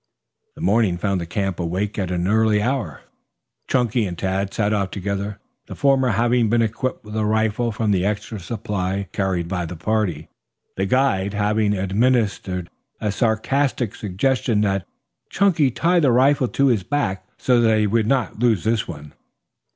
The 0.55 0.61
morning 0.61 0.97
found 0.97 1.21
the 1.21 1.27
camp 1.27 1.59
awake 1.59 1.99
at 1.99 2.09
an 2.09 2.27
early 2.27 2.59
hour. 2.59 3.01
Chunky 3.67 4.07
and 4.07 4.17
Tad 4.17 4.51
set 4.51 4.73
off 4.73 4.89
together, 4.89 5.37
the 5.67 5.75
former 5.75 6.09
having 6.09 6.49
been 6.49 6.63
equipped 6.63 7.05
with 7.05 7.15
a 7.15 7.23
rifle 7.23 7.71
from 7.71 7.91
the 7.91 8.03
extra 8.03 8.39
supply 8.39 9.09
carried 9.11 9.47
by 9.47 9.67
the 9.67 9.75
party, 9.75 10.27
the 10.75 10.87
guide 10.87 11.35
having 11.35 11.75
administered 11.75 12.67
a 12.99 13.11
sarcastic 13.11 13.93
suggestion 13.93 14.61
that 14.61 14.87
Chunky 15.29 15.69
tie 15.69 15.99
the 15.99 16.11
rifle 16.11 16.47
to 16.47 16.67
his 16.69 16.81
back 16.81 17.23
so 17.37 17.61
that 17.61 17.77
he 17.77 17.85
would 17.85 18.07
not 18.07 18.39
lose 18.39 18.63
this 18.63 18.87
one. 18.87 19.13